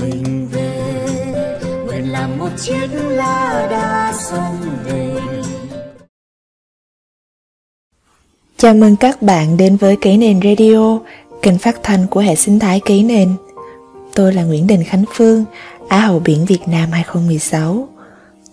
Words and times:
mình 0.00 0.48
về 0.52 1.58
nguyện 1.86 2.12
làm 2.12 2.38
một 2.38 2.48
chiếc 2.56 2.88
lá 2.92 3.66
đa 3.70 4.14
sông 4.18 4.56
về 4.84 5.12
Chào 8.56 8.74
mừng 8.74 8.96
các 8.96 9.22
bạn 9.22 9.56
đến 9.56 9.76
với 9.76 9.96
Ký 9.96 10.16
Nền 10.16 10.40
Radio, 10.44 10.98
kênh 11.42 11.58
phát 11.58 11.82
thanh 11.82 12.06
của 12.06 12.20
hệ 12.20 12.34
sinh 12.34 12.58
thái 12.58 12.80
Ký 12.84 13.02
Nền. 13.02 13.34
Tôi 14.14 14.32
là 14.32 14.44
Nguyễn 14.44 14.66
Đình 14.66 14.84
Khánh 14.84 15.04
Phương, 15.14 15.44
Á 15.88 16.00
hậu 16.00 16.18
biển 16.18 16.44
Việt 16.44 16.60
Nam 16.66 16.90
2016. 16.92 17.88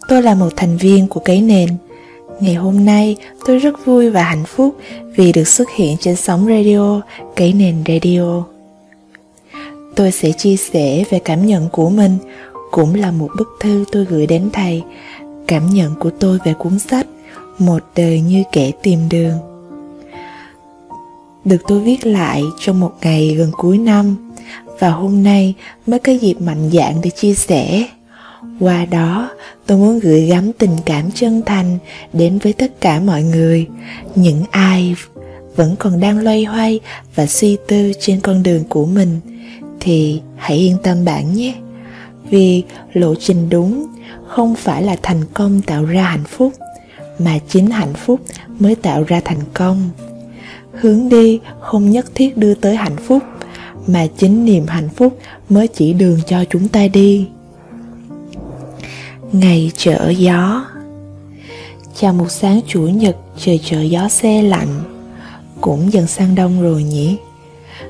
Tôi 0.08 0.22
là 0.22 0.36
một 0.36 0.50
thành 0.56 0.78
viên 0.78 1.08
của 1.08 1.20
Ký 1.20 1.42
Nền. 1.42 1.70
Ngày 2.40 2.54
hôm 2.54 2.86
nay, 2.86 3.16
tôi 3.46 3.58
rất 3.58 3.86
vui 3.86 4.10
và 4.10 4.24
hạnh 4.24 4.44
phúc 4.46 4.78
vì 5.16 5.32
được 5.32 5.48
xuất 5.48 5.70
hiện 5.76 5.98
trên 6.00 6.16
sóng 6.16 6.46
radio 6.46 7.02
Ký 7.36 7.54
Nền 7.54 7.84
Radio. 7.88 8.53
Tôi 9.96 10.12
sẽ 10.12 10.32
chia 10.32 10.56
sẻ 10.58 11.04
về 11.10 11.20
cảm 11.20 11.46
nhận 11.46 11.70
của 11.70 11.90
mình, 11.90 12.18
cũng 12.72 12.96
là 12.96 13.12
một 13.12 13.30
bức 13.38 13.48
thư 13.60 13.86
tôi 13.92 14.06
gửi 14.06 14.28
đến 14.28 14.50
thầy, 14.54 14.84
cảm 15.48 15.70
nhận 15.70 15.96
của 16.00 16.10
tôi 16.20 16.40
về 16.46 16.54
cuốn 16.54 16.80
sách 16.80 17.08
Một 17.58 17.84
đời 17.96 18.22
như 18.22 18.44
kẻ 18.52 18.72
tìm 18.84 19.00
đường. 19.10 19.38
Được 21.46 21.62
tôi 21.68 21.80
viết 21.80 22.06
lại 22.06 22.44
trong 22.60 22.80
một 22.80 22.92
ngày 23.02 23.36
gần 23.38 23.52
cuối 23.58 23.78
năm 23.78 24.32
và 24.80 24.90
hôm 24.90 25.24
nay 25.24 25.54
mới 25.88 26.00
có 26.00 26.12
dịp 26.12 26.42
mạnh 26.42 26.70
dạn 26.74 26.96
để 27.04 27.10
chia 27.10 27.34
sẻ. 27.34 27.88
Qua 28.60 28.86
đó, 28.86 29.30
tôi 29.66 29.78
muốn 29.78 30.00
gửi 30.00 30.26
gắm 30.26 30.54
tình 30.54 30.78
cảm 30.86 31.12
chân 31.12 31.42
thành 31.46 31.78
đến 32.14 32.38
với 32.38 32.54
tất 32.54 32.82
cả 32.82 33.00
mọi 33.00 33.24
người, 33.24 33.68
những 34.16 34.44
ai 34.52 34.96
vẫn 35.56 35.76
còn 35.80 36.00
đang 36.00 36.20
loay 36.20 36.44
hoay 36.44 36.80
và 37.16 37.26
suy 37.26 37.58
tư 37.68 37.92
trên 38.00 38.20
con 38.22 38.44
đường 38.44 38.64
của 38.70 38.86
mình 38.86 39.20
thì 39.84 40.22
hãy 40.36 40.58
yên 40.58 40.78
tâm 40.84 41.06
bạn 41.06 41.34
nhé. 41.34 41.56
Vì 42.30 42.64
lộ 42.94 43.16
trình 43.16 43.50
đúng 43.50 43.88
không 44.28 44.56
phải 44.56 44.84
là 44.84 44.96
thành 45.04 45.22
công 45.34 45.62
tạo 45.62 45.86
ra 45.86 46.04
hạnh 46.04 46.24
phúc, 46.24 46.54
mà 47.20 47.40
chính 47.50 47.68
hạnh 47.68 47.94
phúc 47.94 48.22
mới 48.60 48.76
tạo 48.76 49.04
ra 49.08 49.22
thành 49.26 49.42
công. 49.54 49.90
Hướng 50.72 51.10
đi 51.10 51.40
không 51.60 51.92
nhất 51.92 52.06
thiết 52.16 52.38
đưa 52.38 52.54
tới 52.54 52.76
hạnh 52.76 52.98
phúc, 52.98 53.24
mà 53.88 54.08
chính 54.18 54.46
niềm 54.46 54.68
hạnh 54.68 54.90
phúc 54.90 55.18
mới 55.50 55.68
chỉ 55.68 55.94
đường 55.94 56.20
cho 56.28 56.44
chúng 56.50 56.68
ta 56.68 56.88
đi. 56.88 57.28
Ngày 59.32 59.72
trở 59.78 60.10
gió. 60.10 60.66
Chào 62.00 62.14
một 62.14 62.32
sáng 62.32 62.60
chủ 62.68 62.82
nhật, 62.82 63.16
trời 63.38 63.60
trở 63.66 63.82
gió 63.82 64.10
xe 64.10 64.42
lạnh. 64.42 64.84
Cũng 65.62 65.94
dần 65.94 66.08
sang 66.08 66.36
đông 66.36 66.62
rồi 66.62 66.84
nhỉ? 66.84 67.18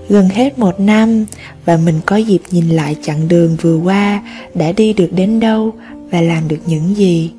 Gần 0.10 0.30
hết 0.30 0.60
một 0.60 0.80
năm 0.80 1.26
và 1.66 1.78
mình 1.78 2.00
có 2.06 2.16
dịp 2.16 2.42
nhìn 2.52 2.70
lại 2.70 2.96
chặng 3.04 3.28
đường 3.28 3.58
vừa 3.62 3.78
qua 3.78 4.22
đã 4.54 4.72
đi 4.72 4.94
được 4.94 5.10
đến 5.12 5.40
đâu 5.40 5.74
và 6.12 6.22
làm 6.22 6.48
được 6.48 6.60
những 6.66 6.98
gì 6.98 7.32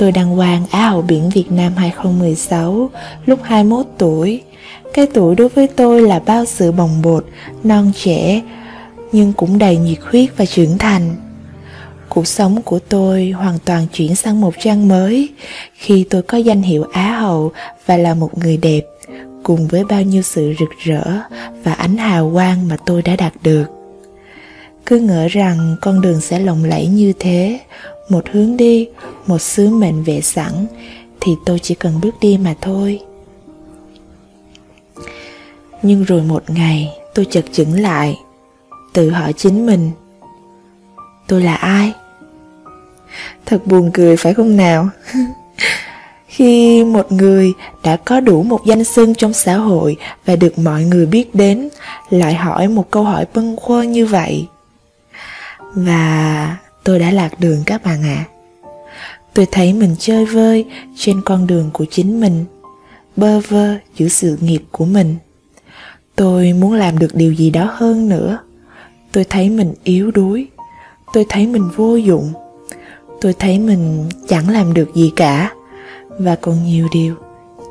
Tôi 0.00 0.12
đăng 0.12 0.36
quang 0.36 0.64
Á 0.70 0.88
hậu 0.88 1.02
biển 1.02 1.30
Việt 1.34 1.52
Nam 1.52 1.72
2016 1.76 2.90
lúc 3.26 3.38
21 3.42 3.86
tuổi. 3.98 4.42
Cái 4.94 5.06
tuổi 5.14 5.34
đối 5.34 5.48
với 5.48 5.68
tôi 5.76 6.02
là 6.02 6.18
bao 6.26 6.44
sự 6.44 6.72
bồng 6.72 7.02
bột, 7.02 7.26
non 7.64 7.92
trẻ, 7.94 8.42
nhưng 9.12 9.32
cũng 9.32 9.58
đầy 9.58 9.76
nhiệt 9.76 9.98
huyết 10.02 10.30
và 10.36 10.46
trưởng 10.46 10.78
thành. 10.78 11.16
Cuộc 12.08 12.26
sống 12.26 12.62
của 12.62 12.78
tôi 12.78 13.30
hoàn 13.30 13.58
toàn 13.64 13.86
chuyển 13.92 14.14
sang 14.14 14.40
một 14.40 14.54
trang 14.60 14.88
mới 14.88 15.28
khi 15.74 16.04
tôi 16.10 16.22
có 16.22 16.38
danh 16.38 16.62
hiệu 16.62 16.84
Á 16.92 17.18
hậu 17.20 17.52
và 17.86 17.96
là 17.96 18.14
một 18.14 18.38
người 18.38 18.56
đẹp, 18.56 18.82
cùng 19.42 19.68
với 19.68 19.84
bao 19.84 20.02
nhiêu 20.02 20.22
sự 20.22 20.54
rực 20.60 20.70
rỡ 20.78 21.02
và 21.64 21.72
ánh 21.72 21.96
hào 21.96 22.30
quang 22.34 22.68
mà 22.68 22.76
tôi 22.86 23.02
đã 23.02 23.16
đạt 23.16 23.32
được. 23.42 23.64
Cứ 24.86 24.98
ngỡ 24.98 25.28
rằng 25.28 25.76
con 25.80 26.00
đường 26.00 26.20
sẽ 26.20 26.38
lộng 26.38 26.64
lẫy 26.64 26.86
như 26.86 27.12
thế, 27.18 27.60
một 28.08 28.24
hướng 28.32 28.56
đi 28.56 28.88
một 29.26 29.38
sứ 29.38 29.68
mệnh 29.68 30.02
vẽ 30.02 30.20
sẵn 30.20 30.66
thì 31.20 31.32
tôi 31.46 31.58
chỉ 31.58 31.74
cần 31.74 32.00
bước 32.02 32.14
đi 32.20 32.38
mà 32.38 32.54
thôi. 32.60 33.00
Nhưng 35.82 36.04
rồi 36.04 36.22
một 36.22 36.50
ngày 36.50 36.88
tôi 37.14 37.26
chợt 37.30 37.44
chững 37.52 37.80
lại 37.80 38.18
tự 38.92 39.10
hỏi 39.10 39.32
chính 39.32 39.66
mình 39.66 39.90
tôi 41.28 41.42
là 41.42 41.54
ai? 41.54 41.92
Thật 43.46 43.66
buồn 43.66 43.90
cười 43.94 44.16
phải 44.16 44.34
không 44.34 44.56
nào? 44.56 44.88
khi 46.40 46.84
một 46.84 47.12
người 47.12 47.52
đã 47.84 47.96
có 47.96 48.20
đủ 48.20 48.42
một 48.42 48.60
danh 48.66 48.84
xưng 48.84 49.14
trong 49.14 49.32
xã 49.32 49.56
hội 49.56 49.96
và 50.24 50.36
được 50.36 50.58
mọi 50.58 50.84
người 50.84 51.06
biết 51.06 51.34
đến, 51.34 51.68
lại 52.10 52.34
hỏi 52.34 52.68
một 52.68 52.90
câu 52.90 53.04
hỏi 53.04 53.26
bâng 53.34 53.56
khuâng 53.56 53.92
như 53.92 54.06
vậy. 54.06 54.46
Và 55.74 56.56
tôi 56.84 56.98
đã 56.98 57.10
lạc 57.10 57.40
đường 57.40 57.62
các 57.66 57.84
bạn 57.84 58.02
ạ. 58.02 58.24
À. 58.26 58.28
tôi 59.34 59.46
thấy 59.52 59.72
mình 59.72 59.96
chơi 59.98 60.26
vơi 60.26 60.64
trên 60.96 61.20
con 61.24 61.46
đường 61.46 61.70
của 61.72 61.84
chính 61.90 62.20
mình, 62.20 62.44
bơ 63.16 63.40
vơ 63.40 63.74
giữa 63.96 64.08
sự 64.08 64.38
nghiệp 64.40 64.62
của 64.72 64.84
mình. 64.84 65.16
Tôi 66.16 66.52
muốn 66.52 66.72
làm 66.72 66.98
được 66.98 67.14
điều 67.14 67.32
gì 67.32 67.50
đó 67.50 67.70
hơn 67.74 68.08
nữa. 68.08 68.38
Tôi 69.12 69.24
thấy 69.24 69.50
mình 69.50 69.74
yếu 69.84 70.10
đuối. 70.10 70.46
Tôi 71.12 71.26
thấy 71.28 71.46
mình 71.46 71.68
vô 71.76 71.96
dụng. 71.96 72.32
Tôi 73.20 73.32
thấy 73.38 73.58
mình 73.58 74.08
chẳng 74.28 74.48
làm 74.48 74.74
được 74.74 74.94
gì 74.94 75.12
cả 75.16 75.50
và 76.18 76.36
còn 76.36 76.64
nhiều 76.64 76.88
điều 76.92 77.14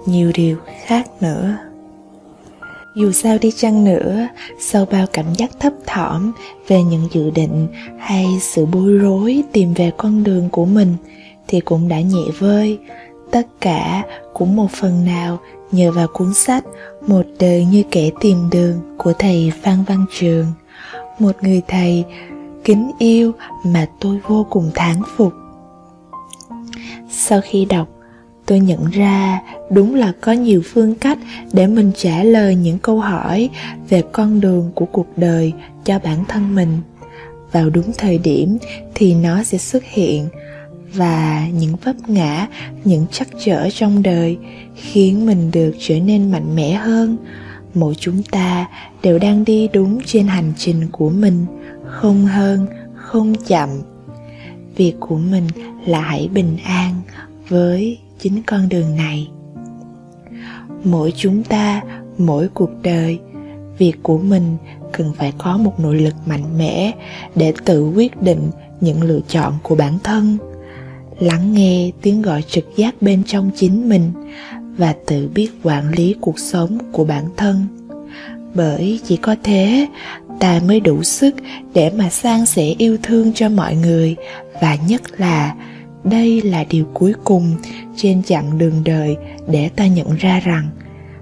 nhiều 0.06 0.32
điều 0.34 0.58
khác 0.86 1.08
nữa. 1.22 1.58
Dù 2.96 3.12
sao 3.12 3.38
đi 3.42 3.52
chăng 3.52 3.84
nữa, 3.84 4.28
sau 4.60 4.86
bao 4.86 5.06
cảm 5.14 5.26
giác 5.34 5.52
thấp 5.60 5.74
thỏm 5.86 6.32
về 6.68 6.84
những 6.84 7.08
dự 7.12 7.30
định 7.30 7.68
hay 7.98 8.28
sự 8.42 8.66
bối 8.66 8.94
rối 8.94 9.44
tìm 9.52 9.74
về 9.74 9.92
con 9.98 10.24
đường 10.24 10.50
của 10.50 10.66
mình, 10.66 10.96
thì 11.48 11.60
cũng 11.60 11.88
đã 11.88 12.02
nhẹ 12.02 12.24
vơi. 12.40 12.80
Tất 13.32 13.48
cả 13.62 14.04
cũng 14.34 14.56
một 14.56 14.72
phần 14.72 15.06
nào 15.06 15.40
nhờ 15.72 15.92
vào 15.92 16.08
cuốn 16.14 16.34
sách 16.34 16.64
một 17.08 17.26
đời 17.40 17.66
như 17.66 17.84
kẻ 17.92 18.10
tìm 18.20 18.50
đường 18.52 18.96
của 18.98 19.14
thầy 19.14 19.52
phan 19.62 19.84
văn 19.88 20.06
trường. 20.20 20.46
Một 21.20 21.36
người 21.42 21.62
thầy 21.68 22.06
kính 22.64 22.92
yêu 23.00 23.32
mà 23.66 23.88
tôi 24.00 24.20
vô 24.28 24.46
cùng 24.50 24.72
thán 24.76 25.02
phục. 25.18 25.34
Sau 27.10 27.42
khi 27.44 27.66
đọc 27.66 27.88
tôi 28.50 28.60
nhận 28.60 28.90
ra 28.90 29.42
đúng 29.72 29.96
là 29.96 30.14
có 30.22 30.32
nhiều 30.32 30.62
phương 30.66 30.96
cách 30.96 31.18
để 31.54 31.68
mình 31.68 31.92
trả 31.96 32.24
lời 32.24 32.56
những 32.56 32.80
câu 32.80 33.00
hỏi 33.00 33.50
về 33.90 34.04
con 34.12 34.42
đường 34.42 34.72
của 34.76 34.86
cuộc 34.86 35.08
đời 35.18 35.54
cho 35.86 36.00
bản 36.00 36.26
thân 36.28 36.56
mình. 36.56 36.78
Vào 37.52 37.70
đúng 37.70 37.92
thời 37.98 38.18
điểm 38.18 38.58
thì 38.96 39.16
nó 39.16 39.44
sẽ 39.44 39.58
xuất 39.58 39.84
hiện 39.84 40.28
và 40.94 41.48
những 41.54 41.76
vấp 41.84 41.96
ngã, 42.08 42.48
những 42.84 43.06
trắc 43.12 43.28
trở 43.46 43.70
trong 43.70 44.04
đời 44.04 44.38
khiến 44.76 45.26
mình 45.26 45.52
được 45.52 45.72
trở 45.80 46.00
nên 46.00 46.31
mạnh 46.31 46.56
mẽ 46.56 46.74
hơn. 46.74 47.18
Mỗi 47.74 47.96
chúng 47.96 48.24
ta 48.24 48.68
đều 49.04 49.20
đang 49.20 49.46
đi 49.46 49.68
đúng 49.74 50.00
trên 50.06 50.28
hành 50.28 50.54
trình 50.58 50.88
của 50.92 51.10
mình, 51.10 51.46
không 51.86 52.26
hơn, 52.26 52.68
không 52.96 53.34
chậm. 53.48 53.70
Việc 54.76 54.94
của 55.00 55.18
mình 55.18 55.48
là 55.86 56.02
hãy 56.02 56.30
bình 56.34 56.58
an 56.64 56.96
với 57.50 57.98
chính 58.19 58.44
con 58.44 58.69
đường 58.69 58.96
này. 58.96 59.30
Mỗi 60.84 61.13
chúng 61.16 61.44
ta, 61.44 61.81
mỗi 62.18 62.47
cuộc 62.47 62.69
đời, 62.84 63.19
việc 63.78 63.94
của 64.03 64.18
mình 64.18 64.57
cần 64.91 65.13
phải 65.18 65.34
có 65.38 65.57
một 65.57 65.80
nội 65.80 65.96
lực 65.96 66.16
mạnh 66.25 66.57
mẽ 66.57 66.91
để 67.35 67.53
tự 67.66 67.90
quyết 67.96 68.22
định 68.22 68.52
những 68.81 69.03
lựa 69.03 69.19
chọn 69.28 69.53
của 69.63 69.75
bản 69.75 69.97
thân, 70.03 70.38
lắng 71.19 71.53
nghe 71.53 71.91
tiếng 72.02 72.22
gọi 72.22 72.41
trực 72.41 72.66
giác 72.75 73.02
bên 73.02 73.24
trong 73.24 73.52
chính 73.56 73.90
mình 73.90 74.12
và 74.78 74.96
tự 75.07 75.30
biết 75.36 75.50
quản 75.63 75.91
lý 75.91 76.16
cuộc 76.22 76.40
sống 76.40 76.78
của 76.91 77.06
bản 77.06 77.25
thân. 77.38 77.68
Bởi 78.53 79.00
chỉ 79.07 79.18
có 79.18 79.36
thế, 79.44 79.88
ta 80.40 80.62
mới 80.68 80.80
đủ 80.80 81.03
sức 81.03 81.36
để 81.74 81.91
mà 81.97 82.10
san 82.10 82.45
sẻ 82.45 82.75
yêu 82.77 82.98
thương 83.04 83.33
cho 83.33 83.50
mọi 83.50 83.75
người 83.75 84.15
và 84.62 84.77
nhất 84.88 85.01
là 85.18 85.56
đây 86.04 86.42
là 86.42 86.63
điều 86.69 86.86
cuối 86.94 87.13
cùng 87.24 87.56
trên 88.01 88.24
chặng 88.24 88.57
đường 88.57 88.84
đời 88.84 89.18
để 89.48 89.69
ta 89.69 89.88
nhận 89.88 90.16
ra 90.16 90.40
rằng 90.40 90.69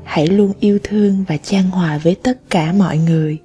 hãy 0.04 0.28
luôn 0.28 0.54
yêu 0.60 0.80
thương 0.84 1.24
và 1.28 1.38
chan 1.38 1.64
hòa 1.64 1.98
với 1.98 2.16
tất 2.24 2.50
cả 2.50 2.74
mọi 2.74 2.98
người. 2.98 3.38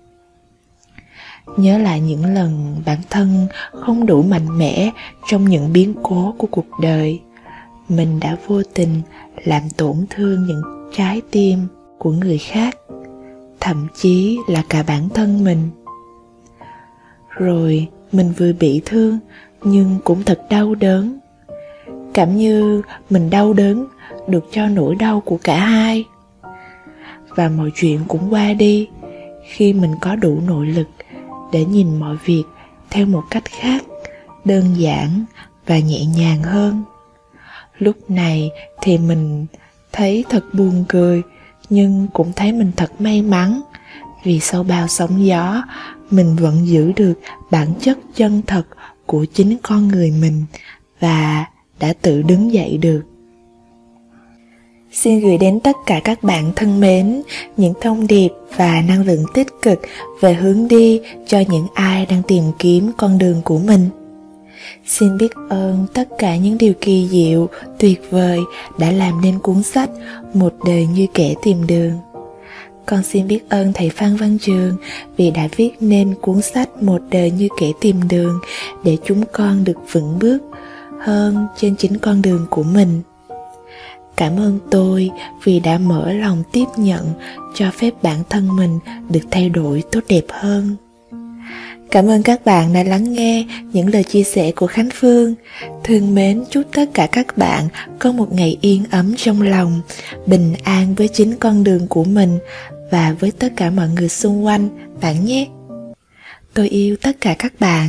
Nhớ 1.56 1.78
lại 1.78 2.00
những 2.00 2.24
lần 2.24 2.82
bản 2.86 2.98
thân 3.10 3.46
không 3.72 4.06
đủ 4.06 4.22
mạnh 4.22 4.58
mẽ 4.58 4.90
trong 5.28 5.48
những 5.48 5.72
biến 5.72 5.94
cố 6.02 6.34
của 6.38 6.46
cuộc 6.50 6.66
đời, 6.82 7.20
mình 7.88 8.20
đã 8.20 8.36
vô 8.46 8.62
tình 8.74 9.00
làm 9.44 9.62
tổn 9.76 9.96
thương 10.10 10.46
những 10.46 10.62
trái 10.96 11.20
tim 11.30 11.58
của 11.98 12.12
người 12.12 12.38
khác, 12.38 12.76
thậm 13.60 13.86
chí 13.94 14.38
là 14.48 14.62
cả 14.68 14.82
bản 14.82 15.08
thân 15.08 15.44
mình. 15.44 15.70
Rồi 17.28 17.88
mình 18.12 18.32
vừa 18.36 18.52
bị 18.52 18.82
thương 18.84 19.18
nhưng 19.62 19.98
cũng 20.04 20.22
thật 20.22 20.40
đau 20.50 20.74
đớn 20.74 21.18
cảm 22.14 22.36
như 22.36 22.82
mình 23.10 23.30
đau 23.30 23.52
đớn, 23.52 23.86
được 24.26 24.44
cho 24.52 24.68
nỗi 24.68 24.94
đau 24.94 25.20
của 25.20 25.38
cả 25.44 25.60
hai. 25.60 26.04
Và 27.28 27.48
mọi 27.48 27.70
chuyện 27.74 28.00
cũng 28.08 28.32
qua 28.32 28.52
đi 28.52 28.88
khi 29.48 29.72
mình 29.72 29.94
có 30.00 30.16
đủ 30.16 30.40
nội 30.46 30.66
lực 30.66 30.88
để 31.52 31.64
nhìn 31.64 31.98
mọi 31.98 32.16
việc 32.24 32.44
theo 32.90 33.06
một 33.06 33.22
cách 33.30 33.44
khác, 33.44 33.82
đơn 34.44 34.64
giản 34.76 35.24
và 35.66 35.78
nhẹ 35.78 36.04
nhàng 36.04 36.42
hơn. 36.42 36.82
Lúc 37.78 38.10
này 38.10 38.50
thì 38.82 38.98
mình 38.98 39.46
thấy 39.92 40.24
thật 40.28 40.44
buồn 40.52 40.84
cười, 40.88 41.22
nhưng 41.70 42.08
cũng 42.12 42.32
thấy 42.36 42.52
mình 42.52 42.72
thật 42.76 43.00
may 43.00 43.22
mắn 43.22 43.60
vì 44.24 44.40
sau 44.40 44.62
bao 44.62 44.88
sóng 44.88 45.26
gió, 45.26 45.62
mình 46.10 46.36
vẫn 46.36 46.66
giữ 46.66 46.92
được 46.96 47.14
bản 47.50 47.68
chất 47.80 47.98
chân 48.14 48.42
thật 48.46 48.64
của 49.06 49.24
chính 49.34 49.56
con 49.62 49.88
người 49.88 50.10
mình 50.10 50.44
và 51.00 51.46
đã 51.80 51.92
tự 52.02 52.22
đứng 52.22 52.52
dậy 52.52 52.78
được. 52.78 53.02
Xin 54.92 55.20
gửi 55.20 55.38
đến 55.38 55.60
tất 55.60 55.76
cả 55.86 56.00
các 56.04 56.22
bạn 56.22 56.52
thân 56.56 56.80
mến 56.80 57.22
những 57.56 57.74
thông 57.80 58.06
điệp 58.06 58.28
và 58.56 58.82
năng 58.88 59.06
lượng 59.06 59.24
tích 59.34 59.48
cực 59.62 59.80
về 60.20 60.34
hướng 60.34 60.68
đi 60.68 61.00
cho 61.26 61.42
những 61.48 61.66
ai 61.74 62.06
đang 62.06 62.22
tìm 62.22 62.44
kiếm 62.58 62.90
con 62.96 63.18
đường 63.18 63.42
của 63.44 63.58
mình. 63.58 63.88
Xin 64.86 65.18
biết 65.18 65.32
ơn 65.48 65.86
tất 65.94 66.08
cả 66.18 66.36
những 66.36 66.58
điều 66.58 66.72
kỳ 66.80 67.08
diệu, 67.10 67.48
tuyệt 67.78 68.02
vời 68.10 68.40
đã 68.78 68.90
làm 68.90 69.20
nên 69.20 69.38
cuốn 69.38 69.62
sách 69.62 69.90
một 70.34 70.54
đời 70.66 70.86
như 70.86 71.06
kẻ 71.14 71.34
tìm 71.42 71.66
đường. 71.66 71.92
Con 72.86 73.02
xin 73.02 73.28
biết 73.28 73.48
ơn 73.48 73.72
thầy 73.72 73.90
Phan 73.90 74.16
Văn 74.16 74.38
Trường 74.40 74.76
vì 75.16 75.30
đã 75.30 75.48
viết 75.56 75.70
nên 75.80 76.14
cuốn 76.20 76.42
sách 76.42 76.82
Một 76.82 77.02
đời 77.10 77.30
như 77.30 77.48
kẻ 77.60 77.72
tìm 77.80 78.08
đường 78.08 78.38
để 78.84 78.96
chúng 79.04 79.24
con 79.32 79.64
được 79.64 79.78
vững 79.92 80.18
bước 80.18 80.38
hơn 81.04 81.46
trên 81.56 81.76
chính 81.76 81.98
con 81.98 82.22
đường 82.22 82.46
của 82.50 82.62
mình. 82.62 83.02
Cảm 84.16 84.36
ơn 84.36 84.58
tôi 84.70 85.10
vì 85.44 85.60
đã 85.60 85.78
mở 85.78 86.12
lòng 86.12 86.42
tiếp 86.52 86.64
nhận 86.76 87.12
cho 87.54 87.70
phép 87.70 87.90
bản 88.02 88.22
thân 88.30 88.56
mình 88.56 88.78
được 89.10 89.20
thay 89.30 89.48
đổi 89.48 89.82
tốt 89.92 90.00
đẹp 90.08 90.24
hơn. 90.28 90.76
Cảm 91.90 92.08
ơn 92.08 92.22
các 92.22 92.44
bạn 92.44 92.72
đã 92.72 92.82
lắng 92.82 93.12
nghe 93.12 93.46
những 93.72 93.88
lời 93.88 94.04
chia 94.04 94.22
sẻ 94.22 94.52
của 94.56 94.66
Khánh 94.66 94.88
Phương. 94.94 95.34
Thương 95.84 96.14
mến 96.14 96.44
chúc 96.50 96.64
tất 96.72 96.90
cả 96.94 97.06
các 97.12 97.38
bạn 97.38 97.68
có 97.98 98.12
một 98.12 98.32
ngày 98.32 98.58
yên 98.60 98.84
ấm 98.90 99.14
trong 99.16 99.42
lòng, 99.42 99.80
bình 100.26 100.54
an 100.64 100.94
với 100.94 101.08
chính 101.08 101.36
con 101.36 101.64
đường 101.64 101.86
của 101.88 102.04
mình 102.04 102.38
và 102.90 103.16
với 103.20 103.30
tất 103.30 103.52
cả 103.56 103.70
mọi 103.70 103.88
người 103.88 104.08
xung 104.08 104.44
quanh 104.44 104.68
bạn 105.00 105.24
nhé. 105.24 105.48
Tôi 106.54 106.68
yêu 106.68 106.96
tất 107.02 107.16
cả 107.20 107.34
các 107.38 107.52
bạn 107.60 107.88